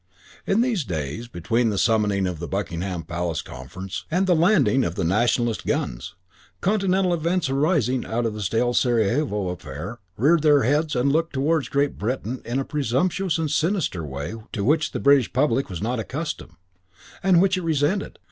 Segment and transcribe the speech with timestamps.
[0.47, 4.83] In these same days between the summoning of the Buckingham Palace Conference and the landing
[4.83, 6.15] of the Nationalist guns,
[6.59, 11.69] Continental events arising out of the stale Sarajevo affair reared their heads and looked towards
[11.69, 15.99] Great Britain in a presumptuous and sinister way to which the British public was not
[15.99, 16.55] accustomed,
[17.21, 18.17] and which it resented.